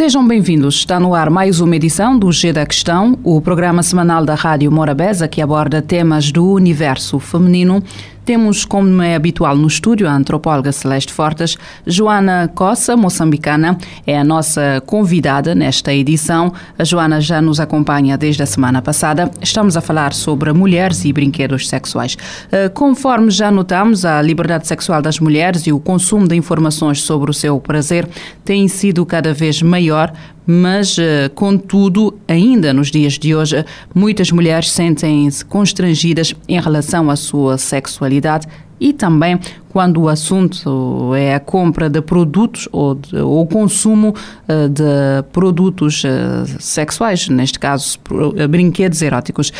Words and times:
Sejam 0.00 0.26
bem-vindos. 0.26 0.76
Está 0.76 0.98
no 0.98 1.14
ar 1.14 1.28
mais 1.28 1.60
uma 1.60 1.76
edição 1.76 2.18
do 2.18 2.32
G 2.32 2.54
da 2.54 2.64
Questão, 2.64 3.18
o 3.22 3.38
programa 3.38 3.82
semanal 3.82 4.24
da 4.24 4.34
Rádio 4.34 4.72
Morabeza 4.72 5.28
que 5.28 5.42
aborda 5.42 5.82
temas 5.82 6.32
do 6.32 6.52
universo 6.52 7.18
feminino 7.18 7.82
temos, 8.30 8.64
como 8.64 9.02
é 9.02 9.16
habitual 9.16 9.56
no 9.56 9.66
estúdio, 9.66 10.06
a 10.06 10.12
antropóloga 10.12 10.70
Celeste 10.70 11.12
Fortes. 11.12 11.58
Joana 11.84 12.48
Coça, 12.54 12.96
moçambicana, 12.96 13.76
é 14.06 14.16
a 14.16 14.22
nossa 14.22 14.80
convidada 14.86 15.52
nesta 15.52 15.92
edição. 15.92 16.52
A 16.78 16.84
Joana 16.84 17.20
já 17.20 17.42
nos 17.42 17.58
acompanha 17.58 18.16
desde 18.16 18.40
a 18.40 18.46
semana 18.46 18.80
passada. 18.80 19.28
Estamos 19.42 19.76
a 19.76 19.80
falar 19.80 20.12
sobre 20.12 20.52
mulheres 20.52 21.04
e 21.04 21.12
brinquedos 21.12 21.68
sexuais. 21.68 22.16
Eh, 22.52 22.68
conforme 22.68 23.32
já 23.32 23.50
notamos, 23.50 24.04
a 24.04 24.22
liberdade 24.22 24.68
sexual 24.68 25.02
das 25.02 25.18
mulheres 25.18 25.66
e 25.66 25.72
o 25.72 25.80
consumo 25.80 26.28
de 26.28 26.36
informações 26.36 27.02
sobre 27.02 27.32
o 27.32 27.34
seu 27.34 27.58
prazer 27.58 28.08
tem 28.44 28.68
sido 28.68 29.04
cada 29.04 29.34
vez 29.34 29.60
maior, 29.60 30.12
mas, 30.46 30.96
eh, 31.00 31.28
contudo, 31.34 32.09
ainda 32.30 32.72
nos 32.72 32.90
dias 32.90 33.18
de 33.18 33.34
hoje, 33.34 33.64
muitas 33.94 34.30
mulheres 34.30 34.70
sentem-se 34.70 35.44
constrangidas 35.44 36.34
em 36.48 36.60
relação 36.60 37.10
à 37.10 37.16
sua 37.16 37.58
sexualidade 37.58 38.46
e 38.80 38.92
também 38.92 39.38
quando 39.70 40.02
o 40.02 40.08
assunto 40.08 41.14
é 41.14 41.34
a 41.34 41.40
compra 41.40 41.88
de 41.88 42.00
produtos 42.02 42.68
ou 42.72 42.98
o 43.24 43.46
consumo 43.46 44.08
uh, 44.08 44.68
de 44.68 45.22
produtos 45.32 46.02
uh, 46.04 46.60
sexuais, 46.60 47.28
neste 47.28 47.58
caso 47.58 47.98
uh, 48.10 48.48
brinquedos 48.48 49.00
eróticos. 49.00 49.52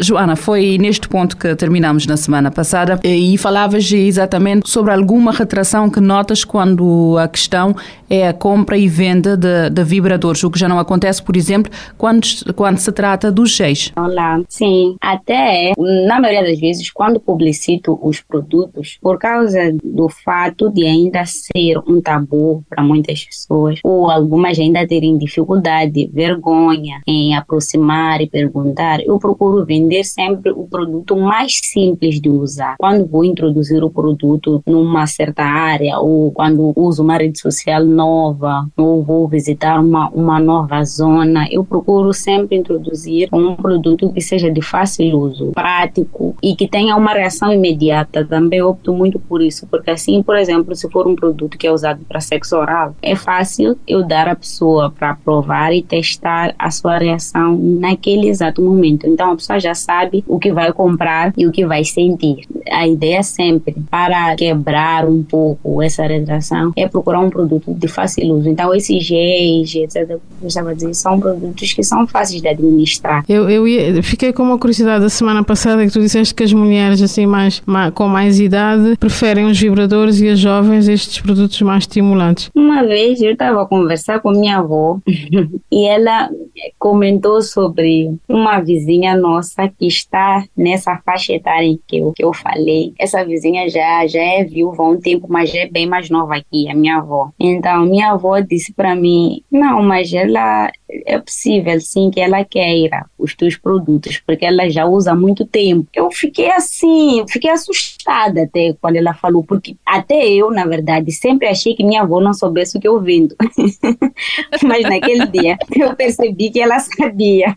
Joana, 0.00 0.36
foi 0.36 0.78
neste 0.78 1.08
ponto 1.08 1.36
que 1.36 1.54
terminamos 1.54 2.06
na 2.06 2.16
semana 2.16 2.50
passada 2.50 2.98
e 3.04 3.36
falavas 3.36 3.90
exatamente 3.92 4.68
sobre 4.68 4.92
alguma 4.92 5.32
retração 5.32 5.90
que 5.90 6.00
notas 6.00 6.44
quando 6.44 7.16
a 7.18 7.28
questão 7.28 7.76
é 8.08 8.28
a 8.28 8.32
compra 8.32 8.76
e 8.76 8.88
venda 8.88 9.36
de, 9.36 9.70
de 9.70 9.84
vibradores, 9.84 10.42
o 10.42 10.50
que 10.50 10.58
já 10.58 10.68
não 10.68 10.78
acontece, 10.78 11.22
por 11.22 11.36
exemplo, 11.36 11.70
quando, 11.96 12.26
quando 12.54 12.78
se 12.78 12.90
trata 12.90 13.30
dos 13.30 13.50
geis. 13.50 13.92
Olá, 13.96 14.40
sim. 14.48 14.96
Até, 15.00 15.72
na 16.06 16.20
maioria 16.20 16.48
das 16.48 16.58
vezes, 16.58 16.90
quando 16.90 17.20
publicito 17.20 17.98
os 18.02 18.20
produtos, 18.20 18.67
por 19.00 19.18
causa 19.18 19.38
causa 19.38 19.72
do 19.84 20.08
fato 20.08 20.70
de 20.70 20.84
ainda 20.84 21.24
ser 21.24 21.78
um 21.86 22.00
tabu 22.00 22.64
para 22.68 22.82
muitas 22.82 23.24
pessoas, 23.24 23.78
ou 23.84 24.10
algumas 24.10 24.58
ainda 24.58 24.86
terem 24.86 25.16
dificuldade, 25.16 26.10
vergonha 26.12 27.00
em 27.06 27.34
aproximar 27.34 28.20
e 28.20 28.28
perguntar, 28.28 29.00
eu 29.00 29.18
procuro 29.18 29.64
vender 29.64 30.04
sempre 30.04 30.50
o 30.50 30.66
produto 30.66 31.16
mais 31.16 31.60
simples 31.62 32.20
de 32.20 32.28
usar. 32.28 32.76
Quando 32.78 33.06
vou 33.06 33.24
introduzir 33.24 33.82
o 33.82 33.90
produto 33.90 34.62
numa 34.66 35.06
certa 35.06 35.42
área, 35.42 35.98
ou 35.98 36.32
quando 36.32 36.72
uso 36.76 37.02
uma 37.02 37.16
rede 37.16 37.38
social 37.38 37.84
nova, 37.84 38.66
ou 38.76 39.02
vou 39.02 39.28
visitar 39.28 39.80
uma, 39.80 40.08
uma 40.10 40.40
nova 40.40 40.82
zona, 40.84 41.46
eu 41.50 41.64
procuro 41.64 42.12
sempre 42.12 42.56
introduzir 42.56 43.28
um 43.32 43.54
produto 43.54 44.12
que 44.12 44.20
seja 44.20 44.50
de 44.50 44.62
fácil 44.62 45.18
uso, 45.18 45.52
prático 45.52 46.34
e 46.42 46.54
que 46.54 46.66
tenha 46.66 46.96
uma 46.96 47.12
reação 47.12 47.52
imediata. 47.52 48.24
Também 48.24 48.57
opto 48.62 48.92
muito 48.92 49.18
por 49.18 49.42
isso, 49.42 49.66
porque 49.66 49.90
assim, 49.90 50.22
por 50.22 50.36
exemplo, 50.36 50.74
se 50.74 50.88
for 50.90 51.06
um 51.06 51.14
produto 51.14 51.58
que 51.58 51.66
é 51.66 51.72
usado 51.72 52.00
para 52.08 52.20
sexo 52.20 52.56
oral, 52.56 52.94
é 53.02 53.14
fácil 53.14 53.78
eu 53.86 54.06
dar 54.06 54.28
à 54.28 54.34
pessoa 54.34 54.90
para 54.90 55.14
provar 55.14 55.72
e 55.72 55.82
testar 55.82 56.54
a 56.58 56.70
sua 56.70 56.98
reação 56.98 57.56
naquele 57.56 58.28
exato 58.28 58.62
momento. 58.62 59.06
Então 59.06 59.32
a 59.32 59.36
pessoa 59.36 59.58
já 59.58 59.74
sabe 59.74 60.24
o 60.26 60.38
que 60.38 60.52
vai 60.52 60.72
comprar 60.72 61.32
e 61.36 61.46
o 61.46 61.52
que 61.52 61.66
vai 61.66 61.84
sentir. 61.84 62.46
A 62.70 62.86
ideia 62.86 63.22
sempre 63.22 63.74
para 63.90 64.34
quebrar 64.36 65.06
um 65.06 65.22
pouco 65.22 65.82
essa 65.82 66.06
retração 66.06 66.72
é 66.76 66.86
procurar 66.88 67.20
um 67.20 67.30
produto 67.30 67.74
de 67.74 67.88
fácil 67.88 68.34
uso. 68.34 68.48
Então 68.48 68.74
esses 68.74 69.04
géis, 69.04 69.74
etc, 69.74 70.10
eu 70.10 70.20
estava 70.46 70.74
dizer, 70.74 70.94
são 70.94 71.18
produtos 71.18 71.72
que 71.72 71.82
são 71.82 72.06
fáceis 72.06 72.40
de 72.40 72.48
administrar. 72.48 73.24
Eu, 73.28 73.48
eu 73.48 73.66
ia, 73.66 74.02
fiquei 74.02 74.32
com 74.32 74.42
uma 74.42 74.58
curiosidade 74.58 75.02
da 75.02 75.08
semana 75.08 75.42
passada 75.42 75.84
que 75.84 75.92
tu 75.92 76.00
disseste 76.00 76.34
que 76.34 76.42
as 76.42 76.52
mulheres 76.52 77.02
assim 77.02 77.26
mais, 77.26 77.62
mais 77.66 77.92
com 77.92 78.08
mais 78.08 78.38
idade 78.48 78.96
preferem 78.98 79.44
os 79.44 79.58
vibradores 79.58 80.20
e 80.20 80.28
as 80.28 80.38
jovens 80.38 80.88
estes 80.88 81.20
produtos 81.20 81.60
mais 81.62 81.84
estimulantes? 81.84 82.50
Uma 82.54 82.82
vez 82.84 83.20
eu 83.20 83.32
estava 83.32 83.62
a 83.62 83.66
conversar 83.66 84.20
com 84.20 84.30
minha 84.30 84.58
avó 84.58 84.98
e 85.70 85.86
ela 85.86 86.30
comentou 86.78 87.40
sobre 87.42 88.14
uma 88.28 88.60
vizinha 88.60 89.16
nossa 89.16 89.68
que 89.68 89.86
está 89.86 90.44
nessa 90.56 90.96
faixa 91.04 91.32
etária 91.32 91.78
que 91.86 91.98
eu, 91.98 92.12
que 92.12 92.24
eu 92.24 92.32
falei. 92.32 92.92
Essa 92.98 93.24
vizinha 93.24 93.68
já, 93.68 94.06
já 94.06 94.22
é 94.22 94.44
viúva 94.44 94.82
há 94.82 94.88
um 94.88 95.00
tempo, 95.00 95.26
mas 95.28 95.50
já 95.50 95.60
é 95.60 95.68
bem 95.68 95.86
mais 95.86 96.10
nova 96.10 96.42
que 96.50 96.68
a 96.68 96.74
minha 96.74 96.96
avó. 96.96 97.30
Então, 97.38 97.86
minha 97.86 98.12
avó 98.12 98.40
disse 98.40 98.72
para 98.72 98.94
mim: 98.94 99.42
Não, 99.50 99.82
mas 99.82 100.12
ela 100.12 100.70
é 101.06 101.18
possível 101.18 101.80
sim 101.80 102.10
que 102.10 102.20
ela 102.20 102.44
queira 102.44 103.06
os 103.18 103.34
teus 103.34 103.56
produtos, 103.56 104.18
porque 104.26 104.44
ela 104.44 104.68
já 104.70 104.86
usa 104.86 105.12
há 105.12 105.16
muito 105.16 105.46
tempo. 105.46 105.86
Eu 105.94 106.10
fiquei 106.10 106.50
assim, 106.50 107.24
fiquei 107.28 107.50
assustada 107.50 108.37
até 108.38 108.74
quando 108.80 108.96
ela 108.96 109.14
falou, 109.14 109.44
porque 109.44 109.76
até 109.84 110.28
eu, 110.28 110.50
na 110.50 110.64
verdade, 110.64 111.12
sempre 111.12 111.48
achei 111.48 111.74
que 111.74 111.84
minha 111.84 112.02
avó 112.02 112.20
não 112.20 112.32
soubesse 112.32 112.76
o 112.76 112.80
que 112.80 112.88
eu 112.88 113.00
vendo. 113.00 113.34
Mas 114.62 114.82
naquele 114.82 115.26
dia 115.26 115.56
eu 115.74 115.94
percebi 115.94 116.50
que 116.50 116.60
ela 116.60 116.78
sabia. 116.78 117.54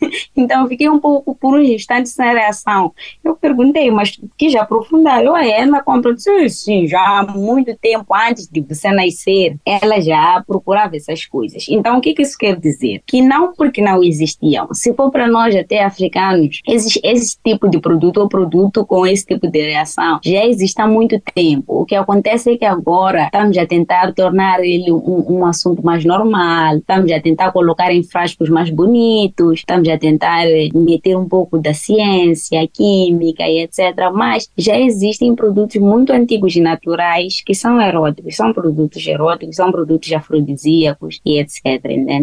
Então 0.36 0.62
eu 0.62 0.68
fiquei 0.68 0.88
um 0.88 0.98
pouco 0.98 1.34
por 1.34 1.54
um 1.54 1.62
instante 1.62 2.08
sem 2.10 2.26
reação. 2.26 2.92
Eu 3.24 3.34
perguntei, 3.34 3.90
mas 3.90 4.20
quis 4.36 4.54
aprofundar. 4.54 5.24
Eu, 5.24 5.34
é, 5.34 5.62
ela 5.62 5.82
comprou, 5.82 6.14
disse, 6.14 6.50
sim, 6.50 6.86
já 6.86 7.00
há 7.00 7.26
muito 7.26 7.74
tempo 7.76 8.14
antes 8.14 8.46
de 8.46 8.60
você 8.60 8.90
nascer, 8.90 9.56
ela 9.64 10.00
já 10.00 10.42
procurava 10.46 10.94
essas 10.94 11.24
coisas. 11.24 11.64
Então 11.68 11.96
o 11.96 12.00
que, 12.00 12.12
que 12.12 12.22
isso 12.22 12.36
quer 12.36 12.56
dizer? 12.56 13.00
Que 13.06 13.22
não 13.22 13.54
porque 13.54 13.80
não 13.80 14.04
existiam. 14.04 14.68
Se 14.72 14.92
for 14.92 15.10
para 15.10 15.26
nós 15.26 15.56
até 15.56 15.82
africanos, 15.82 16.60
esse, 16.68 17.00
esse 17.02 17.38
tipo 17.42 17.68
de 17.68 17.80
produto 17.80 18.18
ou 18.18 18.28
produto 18.28 18.84
com 18.84 19.06
esse 19.06 19.24
tipo 19.24 19.48
de 19.48 19.62
reação 19.62 20.20
já 20.22 20.44
existe 20.44 20.80
há 20.80 20.86
muito 20.86 21.20
tempo. 21.34 21.80
O 21.80 21.86
que 21.86 21.94
acontece 21.94 22.52
é 22.52 22.56
que 22.58 22.64
agora 22.64 23.24
estamos 23.24 23.56
a 23.56 23.66
tentar 23.66 24.12
tornar 24.12 24.62
ele 24.62 24.92
um, 24.92 25.24
um 25.28 25.46
assunto 25.46 25.84
mais 25.84 26.04
normal, 26.04 26.76
estamos 26.76 27.10
a 27.10 27.20
tentar 27.20 27.52
colocar 27.52 27.90
em 27.90 28.02
frascos 28.02 28.50
mais 28.50 28.68
bonitos, 28.70 29.60
estamos 29.60 29.86
estamos 29.86 29.88
tentar 29.98 30.46
eh, 30.46 30.68
meter 30.74 31.16
um 31.16 31.28
pouco 31.28 31.58
da 31.58 31.74
ciência, 31.74 32.66
química 32.68 33.44
e 33.44 33.60
etc. 33.62 34.10
Mas 34.12 34.48
já 34.56 34.78
existem 34.78 35.34
produtos 35.34 35.76
muito 35.76 36.12
antigos 36.12 36.54
e 36.56 36.60
naturais 36.60 37.42
que 37.44 37.54
são 37.54 37.80
eróticos, 37.80 38.36
são 38.36 38.52
produtos 38.52 39.06
eróticos, 39.06 39.56
são 39.56 39.70
produtos 39.70 40.12
afrodisíacos 40.12 41.20
e 41.24 41.38
etc. 41.38 41.82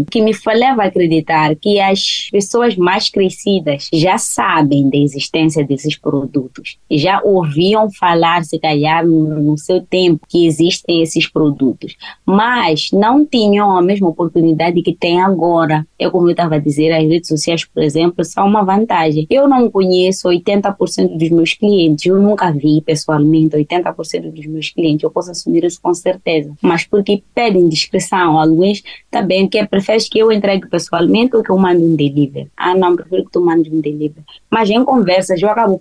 Que 0.10 0.22
me 0.22 0.32
leva 0.56 0.84
a 0.84 0.86
acreditar 0.86 1.56
que 1.56 1.80
as 1.80 2.30
pessoas 2.32 2.76
mais 2.76 3.10
crescidas 3.10 3.90
já 3.94 4.18
sabem 4.18 4.90
da 4.90 4.98
existência 4.98 5.66
desses 5.66 5.98
produtos, 5.98 6.78
já 6.90 7.22
ouviam 7.24 7.90
falar, 7.92 8.44
se 8.44 8.60
calhar, 8.60 9.06
no 9.06 9.58
seu 9.58 9.82
tempo, 9.82 10.26
que 10.28 10.46
existem 10.46 11.02
esses 11.02 11.28
produtos, 11.28 11.96
mas 12.26 12.90
não 12.92 13.26
tinham 13.26 13.78
a 13.78 13.82
mesma 13.82 14.10
oportunidade 14.10 14.82
que 14.82 14.94
têm 14.94 15.22
agora. 15.22 15.86
É 15.98 16.10
como 16.10 16.28
eu 16.28 16.32
estava 16.32 16.56
a 16.56 16.60
dizer, 16.60 16.92
as 16.92 17.04
redes 17.04 17.28
sociais 17.28 17.53
por 17.64 17.84
exemplo, 17.84 18.24
são 18.24 18.48
uma 18.48 18.64
vantagem. 18.64 19.28
Eu 19.30 19.48
não 19.48 19.70
conheço 19.70 20.30
80% 20.30 21.18
dos 21.18 21.30
meus 21.30 21.54
clientes, 21.54 22.06
eu 22.06 22.20
nunca 22.20 22.52
vi 22.52 22.82
pessoalmente 22.82 23.56
80% 23.56 24.32
dos 24.32 24.46
meus 24.46 24.70
clientes, 24.70 25.04
eu 25.04 25.12
posso 25.12 25.32
assumir 25.32 25.64
isso 25.64 25.80
com 25.82 25.94
certeza, 25.94 26.52
mas 26.62 26.86
porque 26.86 27.22
pedem 27.36 27.70
descrição, 27.70 28.40
alguns 28.40 28.82
também 29.12 29.48
que 29.48 29.64
preferes 29.68 30.10
que 30.10 30.20
eu 30.20 30.32
entregue 30.32 30.68
pessoalmente 30.68 31.36
ou 31.36 31.44
que 31.44 31.52
eu 31.52 31.58
mande 31.58 31.84
um 31.84 31.96
delivery. 31.96 32.48
Ah, 32.58 32.74
não, 32.74 32.96
prefiro 32.96 33.26
que 33.26 33.32
tu 33.32 33.42
mandes 33.42 33.72
um 33.72 33.82
delivery. 33.82 34.24
Mas 34.50 34.70
em 34.70 34.84
conversas 34.84 35.42
eu 35.42 35.50
acabo 35.50 35.80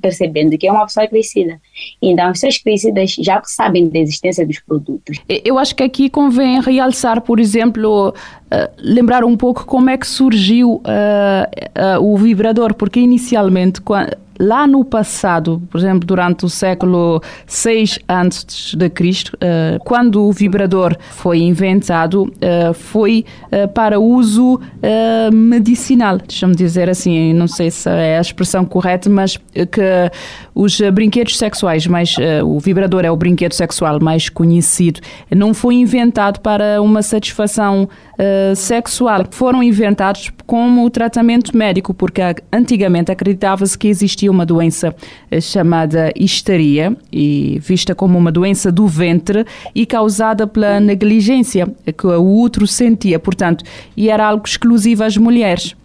percebendo 0.00 0.56
que 0.56 0.66
é 0.66 0.72
uma 0.72 0.86
pessoa 0.86 1.06
crescida. 1.06 1.60
Então, 2.00 2.26
as 2.26 2.32
pessoas 2.32 2.58
crescidas 2.58 3.16
já 3.18 3.40
sabem 3.44 3.88
da 3.88 3.98
existência 3.98 4.46
dos 4.46 4.58
produtos. 4.60 5.20
Eu 5.44 5.58
acho 5.58 5.74
que 5.74 5.82
aqui 5.82 6.08
convém 6.08 6.60
realçar, 6.60 7.20
por 7.20 7.38
exemplo, 7.38 8.10
uh, 8.10 8.72
lembrar 8.78 9.24
um 9.24 9.36
pouco 9.36 9.64
como 9.64 9.90
é 9.90 9.96
que 9.96 10.06
surgiu 10.06 10.80
uh, 10.96 11.98
uh, 11.98 12.12
o 12.12 12.16
vibrador, 12.16 12.74
porque 12.74 12.98
inicialmente 13.00 13.82
lá 14.38 14.66
no 14.66 14.84
passado, 14.84 15.62
por 15.70 15.78
exemplo, 15.78 16.06
durante 16.06 16.44
o 16.44 16.48
século 16.48 17.22
6 17.46 18.00
antes 18.08 18.74
de 18.74 18.88
Cristo, 18.90 19.36
uh, 19.36 19.78
quando 19.84 20.22
o 20.22 20.32
vibrador 20.32 20.96
foi 21.10 21.38
inventado, 21.38 22.32
foi 22.74 23.24
para 23.74 23.98
uso 23.98 24.60
medicinal, 25.32 26.18
deixa-me 26.18 26.54
dizer 26.54 26.88
assim, 26.90 27.32
não 27.32 27.48
sei 27.48 27.70
se 27.70 27.88
é 27.88 28.18
a 28.18 28.20
expressão 28.20 28.64
correta, 28.64 29.08
mas 29.08 29.36
que 29.36 30.10
os 30.56 30.80
brinquedos 30.92 31.36
sexuais, 31.36 31.86
mais 31.86 32.16
o 32.42 32.58
vibrador 32.58 33.04
é 33.04 33.10
o 33.10 33.16
brinquedo 33.16 33.52
sexual 33.52 34.00
mais 34.00 34.30
conhecido, 34.30 35.00
não 35.30 35.52
foi 35.52 35.74
inventado 35.74 36.40
para 36.40 36.80
uma 36.80 37.02
satisfação 37.02 37.86
sexual, 38.56 39.26
foram 39.30 39.62
inventados 39.62 40.32
como 40.46 40.88
tratamento 40.88 41.54
médico, 41.54 41.92
porque 41.92 42.22
antigamente 42.50 43.12
acreditava-se 43.12 43.76
que 43.76 43.86
existia 43.86 44.30
uma 44.30 44.46
doença 44.46 44.96
chamada 45.42 46.10
histeria, 46.16 46.96
e 47.12 47.60
vista 47.62 47.94
como 47.94 48.16
uma 48.16 48.32
doença 48.32 48.72
do 48.72 48.86
ventre 48.86 49.44
e 49.74 49.84
causada 49.84 50.46
pela 50.46 50.80
negligência 50.80 51.68
que 51.96 52.06
o 52.06 52.24
outro 52.24 52.66
sentia, 52.66 53.18
portanto, 53.18 53.62
e 53.94 54.08
era 54.08 54.26
algo 54.26 54.46
exclusivo 54.46 55.04
às 55.04 55.18
mulheres. 55.18 55.76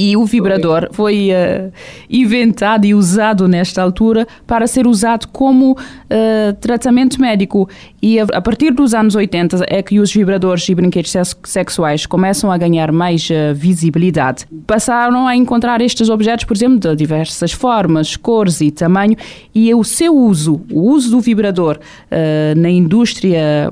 E 0.00 0.16
o 0.16 0.24
vibrador 0.24 0.90
foi 0.92 1.30
uh, 1.32 1.72
inventado 2.08 2.84
e 2.84 2.94
usado 2.94 3.48
nesta 3.48 3.82
altura 3.82 4.28
para 4.46 4.64
ser 4.68 4.86
usado 4.86 5.26
como 5.26 5.72
uh, 5.72 6.52
tratamento 6.60 7.20
médico. 7.20 7.68
E 8.00 8.20
a, 8.20 8.26
a, 8.32 8.40
partir 8.40 8.70
dos 8.70 8.94
anos 8.94 9.16
80 9.16 9.64
é 9.66 9.82
que 9.82 9.98
os 9.98 10.14
vibradores 10.14 10.68
e 10.68 10.74
brinquedos 10.76 11.12
sexuais 11.42 12.06
começam 12.06 12.52
a 12.52 12.56
ganhar 12.56 12.92
mais 12.92 13.28
uh, 13.28 13.52
visibilidade. 13.52 14.46
Passaram 14.68 15.26
a 15.26 15.34
encontrar 15.34 15.80
estes 15.80 16.08
objetos, 16.08 16.44
por 16.44 16.56
exemplo, 16.56 16.78
de 16.78 16.94
diversas 16.94 17.50
formas, 17.50 18.16
cores 18.16 18.60
e 18.60 18.70
tamanho, 18.70 19.16
e 19.52 19.74
o 19.74 19.82
seu 19.82 20.16
uso, 20.16 20.60
o 20.70 20.92
uso 20.92 21.10
do 21.10 21.20
vibrador 21.20 21.80
na 22.56 22.70
indústria 22.70 23.68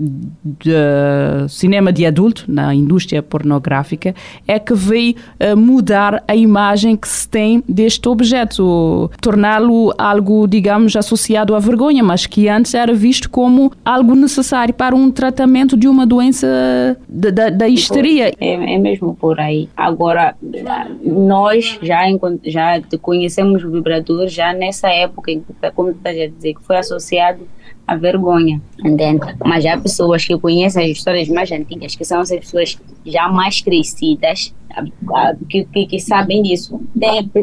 de 0.00 1.48
cinema 1.48 1.92
de 1.92 2.06
adulto, 2.06 2.44
na 2.48 2.74
indústria 2.74 3.22
pornográfica, 3.22 4.14
é 4.46 4.58
que 4.58 4.74
veio 4.74 5.14
uh, 5.14 5.56
mudar 5.56 6.22
a 6.26 6.34
imagem 6.34 6.96
que 6.96 7.06
se 7.06 7.28
tem 7.28 7.62
deste 7.68 8.08
objeto, 8.08 9.10
torná-lo 9.20 9.92
algo, 9.98 10.46
digamos, 10.46 10.96
associado 10.96 11.54
à 11.54 11.58
vergonha, 11.58 12.02
mas 12.02 12.26
que 12.26 12.48
antes 12.48 12.74
era 12.74 12.94
visto 12.94 13.28
como 13.28 13.70
algo 13.84 14.14
necessário 14.14 14.72
para 14.72 14.94
um 14.94 15.10
tratamento 15.10 15.76
de 15.76 15.86
uma 15.86 16.06
doença 16.06 16.96
da, 17.08 17.50
da 17.50 17.68
histeria. 17.68 18.32
É, 18.40 18.74
é, 18.74 18.78
mesmo 18.78 19.14
por 19.14 19.38
aí. 19.38 19.68
Agora, 19.76 20.34
nós 21.04 21.78
já, 21.82 22.04
já 22.44 22.80
conhecemos 23.00 23.62
o 23.64 23.70
vibrador 23.70 24.28
já 24.28 24.52
nessa 24.52 24.88
época, 24.88 25.32
como 25.74 25.90
estás 25.90 26.18
a 26.18 26.26
dizer, 26.26 26.54
que 26.54 26.62
foi 26.62 26.76
associado 26.76 27.40
a 27.90 27.96
vergonha, 27.96 28.62
entende? 28.84 29.20
Mas 29.44 29.66
há 29.66 29.76
pessoas 29.76 30.24
que 30.24 30.38
conhecem 30.38 30.84
as 30.84 30.90
histórias 30.96 31.28
mais 31.28 31.50
antigas, 31.50 31.96
que 31.96 32.04
são 32.04 32.20
as 32.20 32.30
pessoas 32.30 32.78
já 33.04 33.28
mais 33.28 33.60
crescidas, 33.60 34.54
que, 35.48 35.64
que, 35.64 35.86
que, 35.86 36.00
sabem 36.00 36.42
disso. 36.42 36.80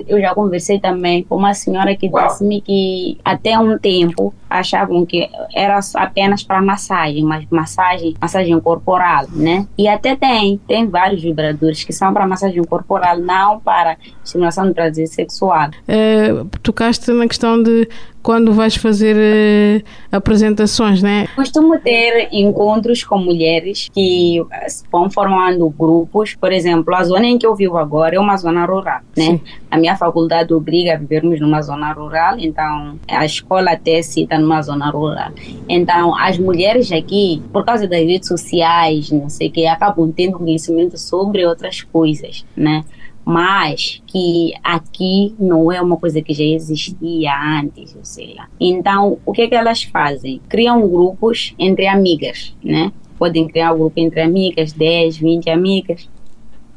Eu 0.08 0.20
já 0.20 0.34
conversei 0.34 0.80
também 0.80 1.24
com 1.24 1.36
uma 1.36 1.54
senhora 1.54 1.96
que 1.96 2.10
disse-me 2.10 2.62
que 2.62 3.18
até 3.24 3.58
um 3.58 3.78
tempo 3.78 4.34
achavam 4.50 5.06
que 5.06 5.30
era 5.54 5.80
apenas 5.96 6.44
para 6.44 6.62
massagem, 6.62 7.24
mas 7.24 7.46
massagem, 7.50 8.16
massagem 8.20 8.60
corporal, 8.60 9.26
né? 9.32 9.68
E 9.78 9.88
até 9.88 10.16
tem, 10.16 10.60
tem 10.68 10.88
vários 10.88 11.22
vibradores 11.22 11.84
que 11.84 11.94
são 11.94 12.14
para 12.14 12.26
massagem 12.26 12.64
corporal, 12.64 13.18
não 13.18 13.60
para 13.60 13.98
estimulação 14.24 14.68
do 14.68 14.74
prazer 14.74 15.08
sexual. 15.08 15.70
É, 15.88 16.30
tocaste 16.64 17.12
na 17.12 17.28
questão 17.28 17.62
de 17.62 17.88
quando 18.28 18.52
vais 18.52 18.76
fazer 18.76 19.16
uh, 19.16 19.84
apresentações, 20.12 21.02
né? 21.02 21.30
Costumo 21.34 21.80
ter 21.80 22.28
encontros 22.34 23.02
com 23.02 23.18
mulheres 23.18 23.88
que 23.94 24.46
vão 24.92 25.10
formando 25.10 25.70
grupos. 25.70 26.36
Por 26.36 26.52
exemplo, 26.52 26.94
a 26.94 27.06
zona 27.06 27.17
em 27.26 27.38
que 27.38 27.46
eu 27.46 27.56
vivo 27.56 27.78
agora 27.78 28.16
é 28.16 28.20
uma 28.20 28.38
zona 28.38 28.66
rural, 28.66 29.02
né? 29.16 29.24
Sim. 29.24 29.42
A 29.70 29.78
minha 29.78 29.96
faculdade 29.96 30.54
obriga 30.54 30.94
a 30.94 30.98
vivermos 30.98 31.40
numa 31.40 31.62
zona 31.62 31.92
rural, 31.94 32.38
então 32.38 33.00
a 33.08 33.26
escola 33.26 33.72
até 33.72 34.02
cita 34.02 34.38
numa 34.38 34.62
zona 34.62 34.90
rural. 34.90 35.32
Então, 35.68 36.16
as 36.16 36.38
mulheres 36.38 36.92
aqui, 36.92 37.42
por 37.52 37.66
causa 37.66 37.88
das 37.88 38.00
redes 38.00 38.28
sociais, 38.28 39.12
não 39.12 39.30
sei 39.30 39.50
o 39.50 39.52
que, 39.52 39.66
acabam 39.66 40.12
tendo 40.12 40.38
conhecimento 40.38 40.98
sobre 40.98 41.46
outras 41.46 41.82
coisas, 41.82 42.46
né? 42.56 42.84
mas 43.28 44.02
que 44.08 44.54
aqui 44.64 45.36
não 45.38 45.70
é 45.70 45.82
uma 45.82 45.98
coisa 45.98 46.22
que 46.22 46.34
já 46.34 46.46
existia 46.46 47.34
antes, 47.60 47.94
ou 47.94 48.06
sei 48.06 48.34
lá. 48.34 48.48
Então, 48.58 49.20
o 49.26 49.34
que 49.34 49.42
é 49.42 49.48
que 49.50 49.54
elas 49.54 49.84
fazem? 49.84 50.40
Criam 50.48 50.88
grupos 50.88 51.54
entre 51.60 51.88
amigas, 51.88 52.56
né? 52.64 52.90
Podem 53.20 53.46
criar 53.46 53.74
um 53.74 53.80
grupo 53.80 54.00
entre 54.00 54.22
amigas, 54.22 54.72
10, 54.72 55.18
20 55.18 55.50
amigas. 55.50 56.08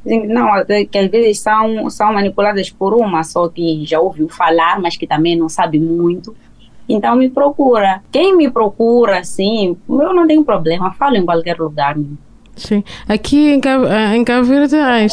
Não, 0.05 0.49
que 0.91 0.99
às 0.99 1.11
vezes 1.11 1.41
são, 1.41 1.91
são 1.91 2.12
manipuladas 2.12 2.70
por 2.70 2.94
uma 2.94 3.23
só 3.23 3.49
que 3.49 3.85
já 3.85 4.00
ouviu 4.00 4.29
falar, 4.29 4.81
mas 4.81 4.97
que 4.97 5.06
também 5.06 5.37
não 5.37 5.49
sabe 5.49 5.79
muito. 5.79 6.35
Então 6.88 7.14
me 7.14 7.29
procura. 7.29 8.02
Quem 8.11 8.37
me 8.37 8.50
procura, 8.50 9.19
assim, 9.19 9.76
eu 9.88 10.14
não 10.14 10.26
tenho 10.26 10.44
problema, 10.44 10.93
falo 10.93 11.17
em 11.17 11.25
qualquer 11.25 11.58
lugar. 11.58 11.97
Sim. 12.56 12.85
Aqui 13.08 13.52
em 13.52 13.61
Cabo, 13.61 13.87
eh, 13.87 14.17
em 14.17 14.25
Cabo 14.25 14.44
Verde 14.44 14.76
eh, 14.76 15.06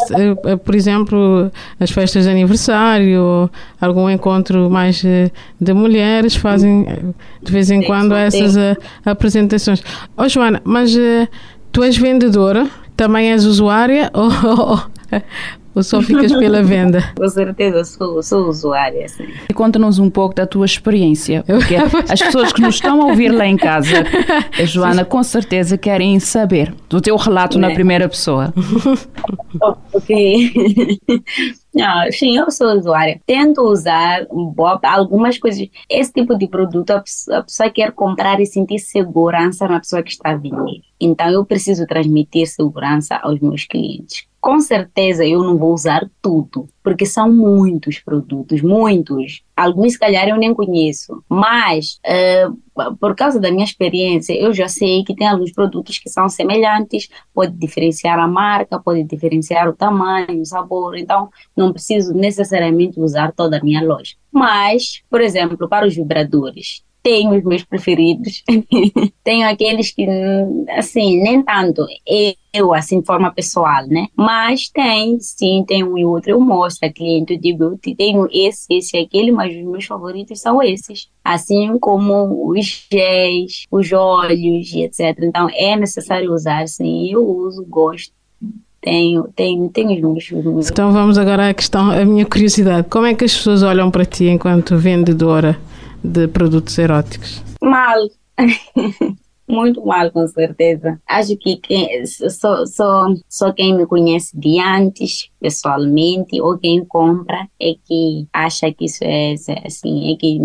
eh, 0.44 0.56
por 0.57 0.75
exemplo, 0.75 1.50
as 1.80 1.92
festas 1.92 2.25
de 2.25 2.30
aniversário, 2.30 3.50
algum 3.80 4.10
encontro 4.10 4.69
mais 4.69 5.01
de 5.01 5.74
mulheres, 5.74 6.36
fazem 6.36 6.86
de 7.42 7.51
vez 7.51 7.72
em 7.72 7.84
quando 7.84 8.16
essas 8.16 8.56
apresentações. 9.06 9.81
Oh, 10.18 10.28
Joana, 10.28 10.62
mas 10.66 10.98
tu 11.72 11.84
és 11.84 11.95
vendedora? 11.95 12.68
Também 12.98 13.32
és 13.32 13.46
usuária? 13.46 14.12
Ou, 14.14 14.84
ou 15.77 15.83
só 15.83 16.01
ficas 16.01 16.31
pela 16.33 16.63
venda? 16.63 17.03
Com 17.15 17.27
certeza, 17.29 17.83
sou, 17.83 18.24
sou 18.24 18.50
usuária. 18.50 19.07
Sim. 19.07 19.27
Conta-nos 19.53 20.00
um 20.00 20.09
pouco 20.09 20.33
da 20.33 20.47
tua 20.47 20.65
experiência, 20.65 21.44
porque 21.45 21.75
as 22.09 22.19
pessoas 22.19 22.51
que 22.51 22.62
nos 22.62 22.75
estão 22.75 23.01
a 23.01 23.06
ouvir 23.06 23.29
lá 23.29 23.45
em 23.45 23.56
casa, 23.56 24.03
a 24.59 24.65
Joana, 24.65 25.06
com 25.06 25.21
certeza 25.21 25.77
querem 25.77 26.19
saber 26.19 26.74
do 26.89 27.00
teu 27.00 27.15
relato 27.15 27.57
é. 27.57 27.62
na 27.62 27.71
primeira 27.71 28.09
pessoa. 28.09 28.51
ok. 29.94 30.51
Não, 31.75 32.12
sim, 32.12 32.35
eu 32.35 32.50
sou 32.50 32.75
usuária. 32.75 33.21
Tento 33.24 33.62
usar 33.62 34.25
algumas 34.81 35.38
coisas. 35.38 35.68
Esse 35.88 36.12
tipo 36.12 36.35
de 36.35 36.47
produto, 36.47 36.89
a 36.89 37.01
pessoa, 37.01 37.38
a 37.38 37.44
pessoa 37.44 37.69
quer 37.69 37.91
comprar 37.91 38.39
e 38.41 38.47
sentir 38.47 38.79
segurança 38.79 39.68
na 39.68 39.79
pessoa 39.79 40.01
que 40.01 40.09
está 40.09 40.31
a 40.31 40.35
vender. 40.35 40.81
Então, 41.00 41.29
eu 41.29 41.45
preciso 41.45 41.85
transmitir 41.85 42.47
segurança 42.47 43.18
aos 43.18 43.39
meus 43.39 43.65
clientes 43.65 44.26
com 44.48 44.62
certeza 44.62 45.26
eu 45.26 45.44
não 45.44 45.58
vou 45.58 45.74
usar 45.74 46.10
tudo, 46.22 46.70
porque 46.82 47.06
são 47.06 47.30
muitos 47.30 48.00
produtos, 48.00 48.62
muitos. 48.62 49.44
Alguns, 49.54 49.92
se 49.92 50.00
calhar, 50.00 50.26
eu 50.30 50.38
nem 50.38 50.54
conheço. 50.54 51.22
Mas, 51.27 52.00
uh, 52.06 52.96
por 52.96 53.13
causa 53.13 53.42
da 53.42 53.51
minha 53.51 53.66
experiência, 53.66 54.32
eu 54.32 54.54
já 54.54 54.70
sei 54.70 55.04
que 55.04 55.13
tem 55.13 55.27
alguns 55.27 55.51
produtos 55.51 56.00
que 56.00 56.10
são 56.10 56.30
semelhantes, 56.30 57.10
pode 57.34 57.51
diferenciar 57.58 58.18
a 58.18 58.25
marca, 58.25 58.80
pode 58.80 59.04
diferenciar 59.04 59.68
o 59.68 59.74
tamanho, 59.74 60.39
o 60.39 60.46
sabor. 60.46 60.98
Então, 60.98 61.30
não 61.54 61.74
preciso 61.74 62.13
necessariamente 62.13 63.01
usar 63.01 63.34
toda 63.34 63.58
a 63.58 63.62
minha 63.62 63.84
loja. 63.84 64.16
Mas, 64.32 65.01
por 65.10 65.20
exemplo, 65.20 65.68
para 65.68 65.86
os 65.86 65.94
vibradores, 65.94 66.86
tenho 67.01 67.38
os 67.38 67.44
meus 67.44 67.63
preferidos, 67.63 68.44
tenho 69.24 69.48
aqueles 69.48 69.92
que, 69.92 70.06
assim, 70.70 71.22
nem 71.22 71.42
tanto 71.42 71.86
eu, 72.54 72.74
assim, 72.74 73.00
de 73.00 73.06
forma 73.06 73.32
pessoal, 73.32 73.86
né? 73.88 74.08
Mas 74.16 74.70
tem, 74.70 75.20
sim, 75.20 75.63
tem 75.68 75.84
um 75.84 75.98
e 75.98 76.04
outro. 76.04 76.32
Eu 76.32 76.42
mostro 76.42 76.88
a 76.88 76.92
cliente, 76.92 77.34
eu 77.34 77.39
digo, 77.39 77.63
eu 77.63 77.80
tenho 77.96 78.27
esse, 78.32 78.66
esse 78.70 78.98
e 78.98 79.01
aquele, 79.01 79.32
mas 79.32 79.56
os 79.56 79.63
meus 79.63 79.86
favoritos 79.86 80.39
são 80.39 80.62
esses. 80.62 81.08
Assim 81.24 81.77
como 81.80 82.50
os 82.50 82.88
géis, 82.92 83.66
os 83.72 83.92
olhos 83.92 84.72
e 84.74 84.82
etc. 84.82 85.18
Então, 85.22 85.48
é 85.54 85.75
necessário 85.75 86.34
usar, 86.34 86.68
sim, 86.68 87.12
eu 87.12 87.25
uso, 87.25 87.66
gosto 87.66 88.18
tenho, 88.82 89.27
tenho, 89.36 89.70
tenho 89.70 90.13
os 90.13 90.32
meus. 90.32 90.70
Então 90.70 90.94
vamos 90.94 91.18
agora 91.18 91.50
à 91.50 91.54
questão, 91.54 91.92
a 91.92 92.06
minha 92.06 92.25
curiosidade. 92.25 92.88
Como 92.89 93.06
é 93.06 93.13
que 93.13 93.25
as 93.25 93.36
pessoas 93.36 93.62
olham 93.62 93.92
para 93.92 94.06
ti 94.06 94.25
enquanto 94.25 94.77
vendedora? 94.77 95.60
De 96.04 96.27
produtos 96.27 96.77
eróticos? 96.77 97.44
Mal. 97.62 98.10
Muito 99.50 99.86
mal, 99.86 100.12
com 100.12 100.27
certeza. 100.27 101.00
Acho 101.08 101.38
que 101.38 101.56
quem, 101.56 102.06
só, 102.06 102.66
só, 102.66 103.06
só 103.30 103.54
quem 103.54 103.74
me 103.74 103.86
conhece 103.86 104.38
de 104.38 104.60
antes, 104.60 105.30
pessoalmente, 105.39 106.42
ou 106.42 106.58
quem 106.58 106.84
compra, 106.84 107.48
é 107.58 107.75
que 107.86 108.27
acha 108.34 108.70
que 108.74 108.86
isso 108.86 109.06
é 109.06 109.36
assim, 109.66 110.12
é 110.12 110.18
que 110.18 110.38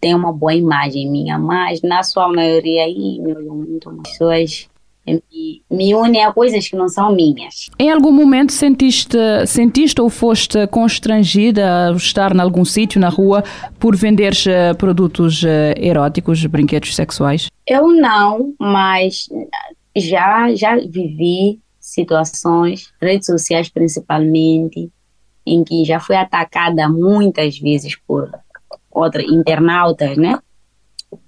tem 0.00 0.12
uma 0.12 0.32
boa 0.32 0.54
imagem 0.54 1.08
minha. 1.08 1.38
Mas, 1.38 1.82
na 1.82 2.02
sua 2.02 2.26
maioria, 2.28 2.82
aí, 2.82 3.20
me 3.20 3.32
olham 3.32 3.54
muito. 3.54 3.90
Pessoas 4.02 4.68
me, 5.14 5.62
me 5.70 5.94
une 5.94 6.20
a 6.20 6.32
coisas 6.32 6.68
que 6.68 6.76
não 6.76 6.88
são 6.88 7.14
minhas. 7.14 7.68
Em 7.78 7.90
algum 7.90 8.12
momento 8.12 8.52
sentiste, 8.52 9.16
sentiste 9.46 10.00
ou 10.00 10.10
foste 10.10 10.66
constrangida 10.68 11.88
a 11.88 11.92
estar 11.92 12.34
em 12.34 12.40
algum 12.40 12.64
sítio 12.64 13.00
na 13.00 13.08
rua 13.08 13.42
por 13.78 13.96
vender 13.96 14.34
eh, 14.46 14.74
produtos 14.74 15.42
eh, 15.44 15.74
eróticos, 15.76 16.44
brinquedos 16.46 16.94
sexuais? 16.94 17.48
Eu 17.66 17.88
não, 17.88 18.54
mas 18.58 19.28
já 19.96 20.54
já 20.54 20.76
vivi 20.76 21.60
situações, 21.80 22.92
redes 23.00 23.26
sociais 23.26 23.68
principalmente, 23.68 24.90
em 25.46 25.64
que 25.64 25.84
já 25.84 25.98
fui 25.98 26.16
atacada 26.16 26.88
muitas 26.88 27.58
vezes 27.58 27.96
por 27.96 28.30
outros 28.90 29.24
internautas, 29.30 30.16
né? 30.16 30.38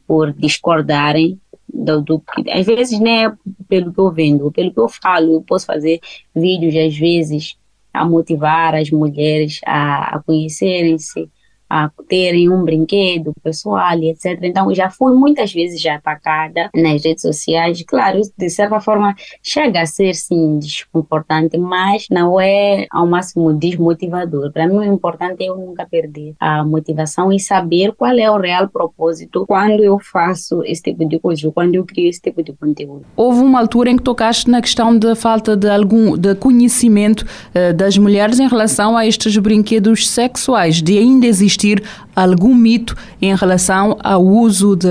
Por 0.06 0.32
discordarem 0.32 1.39
do, 1.72 2.00
do 2.02 2.22
às 2.52 2.66
vezes, 2.66 2.98
né, 3.00 3.34
pelo 3.68 3.92
que 3.92 4.00
eu 4.00 4.10
vendo, 4.10 4.50
pelo 4.52 4.72
que 4.72 4.80
eu 4.80 4.88
falo, 4.88 5.34
eu 5.34 5.42
posso 5.42 5.66
fazer 5.66 6.00
vídeos, 6.34 6.74
às 6.76 6.96
vezes, 6.96 7.56
a 7.92 8.04
motivar 8.04 8.74
as 8.74 8.90
mulheres 8.90 9.60
a, 9.64 10.16
a 10.16 10.22
conhecerem-se, 10.22 11.28
a 11.70 11.88
terem 12.08 12.50
um 12.50 12.64
brinquedo 12.64 13.32
pessoal 13.42 13.96
e 13.96 14.10
etc. 14.10 14.38
Então, 14.42 14.74
já 14.74 14.90
fui 14.90 15.14
muitas 15.14 15.52
vezes 15.52 15.80
já 15.80 15.94
atacada 15.94 16.68
nas 16.74 17.04
redes 17.04 17.22
sociais. 17.22 17.82
Claro, 17.86 18.20
de 18.36 18.50
certa 18.50 18.80
forma, 18.80 19.14
chega 19.40 19.82
a 19.82 19.86
ser, 19.86 20.14
sim, 20.14 20.58
desconfortante, 20.58 21.56
mas 21.56 22.06
não 22.10 22.40
é 22.40 22.86
ao 22.90 23.06
máximo 23.06 23.52
desmotivador. 23.52 24.52
Para 24.52 24.66
mim, 24.66 24.78
o 24.78 24.82
importante 24.82 25.44
é 25.44 25.48
eu 25.48 25.56
nunca 25.56 25.86
perder 25.86 26.34
a 26.40 26.64
motivação 26.64 27.32
e 27.32 27.38
saber 27.38 27.92
qual 27.92 28.18
é 28.18 28.28
o 28.28 28.38
real 28.38 28.68
propósito 28.68 29.44
quando 29.46 29.84
eu 29.84 29.98
faço 30.00 30.64
esse 30.64 30.82
tipo 30.82 31.08
de 31.08 31.20
coisa, 31.20 31.50
quando 31.52 31.76
eu 31.76 31.84
crio 31.84 32.08
esse 32.08 32.20
tipo 32.20 32.42
de 32.42 32.52
conteúdo. 32.52 33.04
Houve 33.16 33.40
uma 33.40 33.60
altura 33.60 33.90
em 33.90 33.96
que 33.96 34.02
tocaste 34.02 34.50
na 34.50 34.60
questão 34.60 34.98
da 34.98 35.14
falta 35.14 35.56
de 35.56 35.68
algum 35.68 36.16
de 36.16 36.34
conhecimento 36.34 37.20
uh, 37.20 37.72
das 37.74 37.96
mulheres 37.96 38.40
em 38.40 38.48
relação 38.48 38.96
a 38.96 39.06
estes 39.06 39.36
brinquedos 39.36 40.08
sexuais, 40.08 40.82
de 40.82 40.98
ainda 40.98 41.26
existir 41.26 41.59
existir 41.60 41.82
algum 42.16 42.54
mito 42.54 42.94
em 43.20 43.34
relação 43.34 43.96
ao 44.02 44.24
uso 44.24 44.76
de 44.76 44.88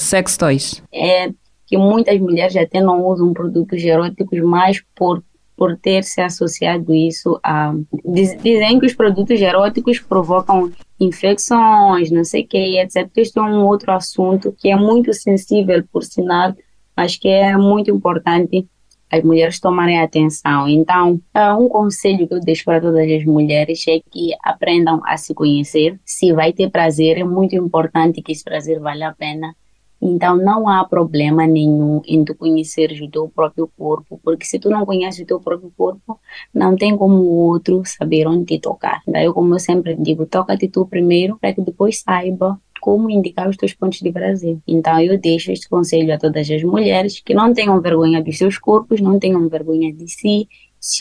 sex 0.00 0.36
toys? 0.36 0.82
É 0.92 1.30
que 1.66 1.76
muitas 1.76 2.18
mulheres 2.18 2.56
até 2.56 2.80
não 2.80 3.06
usam 3.06 3.32
produtos 3.32 3.82
eróticos 3.82 4.40
mais 4.40 4.82
por 4.96 5.22
por 5.56 5.76
ter 5.76 6.04
se 6.04 6.20
associado 6.20 6.94
isso 6.94 7.40
a 7.42 7.74
dizem 8.04 8.78
que 8.78 8.86
os 8.86 8.94
produtos 8.94 9.40
eróticos 9.40 9.98
provocam 9.98 10.70
infecções, 11.00 12.12
não 12.12 12.22
sei 12.22 12.44
o 12.44 12.46
que, 12.46 12.78
etc. 12.78 13.10
Este 13.16 13.40
é 13.40 13.42
um 13.42 13.66
outro 13.66 13.90
assunto 13.90 14.54
que 14.56 14.68
é 14.68 14.76
muito 14.76 15.12
sensível, 15.12 15.82
por 15.92 16.04
sinal, 16.04 16.54
mas 16.96 17.16
que 17.16 17.26
é 17.26 17.56
muito 17.56 17.90
importante 17.90 18.68
as 19.10 19.22
mulheres 19.22 19.58
tomarem 19.60 20.00
atenção. 20.00 20.68
Então, 20.68 21.20
é 21.34 21.52
um 21.52 21.68
conselho 21.68 22.26
que 22.26 22.34
eu 22.34 22.40
deixo 22.40 22.64
para 22.64 22.80
todas 22.80 23.10
as 23.10 23.24
mulheres 23.24 23.84
é 23.88 24.00
que 24.10 24.30
aprendam 24.42 25.00
a 25.04 25.16
se 25.16 25.34
conhecer. 25.34 25.98
Se 26.04 26.32
vai 26.32 26.52
ter 26.52 26.70
prazer, 26.70 27.18
é 27.18 27.24
muito 27.24 27.56
importante 27.56 28.22
que 28.22 28.32
esse 28.32 28.44
prazer 28.44 28.80
vale 28.80 29.02
a 29.02 29.12
pena. 29.12 29.54
Então, 30.00 30.36
não 30.36 30.68
há 30.68 30.84
problema 30.84 31.44
nenhum 31.46 32.00
em 32.06 32.24
tu 32.24 32.34
conheceres 32.34 33.00
o 33.00 33.10
teu 33.10 33.28
próprio 33.28 33.68
corpo, 33.76 34.20
porque 34.22 34.44
se 34.44 34.58
tu 34.58 34.70
não 34.70 34.86
conheces 34.86 35.20
o 35.20 35.26
teu 35.26 35.40
próprio 35.40 35.72
corpo, 35.76 36.20
não 36.54 36.76
tem 36.76 36.96
como 36.96 37.16
o 37.16 37.34
outro 37.48 37.82
saber 37.84 38.26
onde 38.28 38.44
te 38.44 38.60
tocar. 38.60 39.02
Daí, 39.06 39.30
como 39.32 39.54
eu 39.54 39.58
sempre 39.58 39.96
digo, 39.96 40.24
toca-te 40.24 40.68
tu 40.68 40.86
primeiro, 40.86 41.36
para 41.38 41.52
que 41.52 41.60
depois 41.60 42.00
saiba 42.00 42.60
como 42.88 43.10
indicar 43.10 43.46
os 43.46 43.56
teus 43.58 43.74
pontos 43.74 43.98
de 43.98 44.10
prazer. 44.10 44.56
Então 44.66 44.98
eu 44.98 45.18
deixo 45.18 45.52
este 45.52 45.68
conselho 45.68 46.14
a 46.14 46.16
todas 46.16 46.50
as 46.50 46.62
mulheres 46.62 47.20
que 47.20 47.34
não 47.34 47.52
tenham 47.52 47.78
vergonha 47.82 48.22
dos 48.22 48.38
seus 48.38 48.56
corpos, 48.56 48.98
não 48.98 49.18
tenham 49.18 49.46
vergonha 49.46 49.92
de 49.92 50.08
si, 50.08 50.48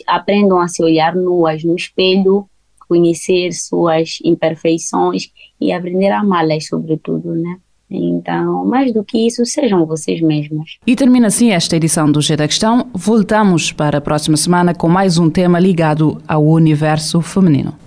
aprendam 0.06 0.60
a 0.60 0.68
se 0.68 0.84
olhar 0.84 1.16
nuas 1.16 1.64
no 1.64 1.74
espelho, 1.78 2.46
conhecer 2.90 3.54
suas 3.54 4.20
imperfeições 4.22 5.32
e 5.62 5.72
aprender 5.72 6.10
a 6.10 6.20
amá-las 6.20 6.68
sobretudo, 6.68 7.34
né? 7.34 7.58
Então, 7.90 8.66
mais 8.66 8.92
do 8.92 9.02
que 9.02 9.26
isso, 9.26 9.46
sejam 9.46 9.86
vocês 9.86 10.20
mesmos. 10.20 10.78
E 10.86 10.94
termina 10.94 11.28
assim 11.28 11.52
esta 11.52 11.78
edição 11.78 12.12
do 12.12 12.20
G 12.20 12.36
da 12.36 12.46
Questão. 12.46 12.90
Voltamos 12.94 13.72
para 13.72 14.00
a 14.00 14.02
próxima 14.02 14.36
semana 14.36 14.76
com 14.76 14.90
mais 14.90 15.18
um 15.18 15.30
tema 15.30 15.58
ligado 15.58 16.22
ao 16.28 16.44
universo 16.44 17.22
feminino. 17.22 17.87